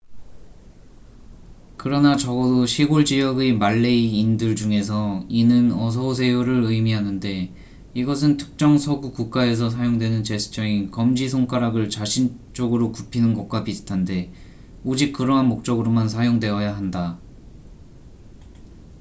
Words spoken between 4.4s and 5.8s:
중에서 이는